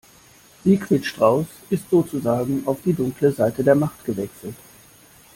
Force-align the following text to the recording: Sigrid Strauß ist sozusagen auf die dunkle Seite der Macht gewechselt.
Sigrid 0.63 1.05
Strauß 1.05 1.45
ist 1.69 1.87
sozusagen 1.91 2.63
auf 2.65 2.81
die 2.83 2.91
dunkle 2.93 3.31
Seite 3.31 3.63
der 3.63 3.75
Macht 3.75 4.03
gewechselt. 4.03 4.55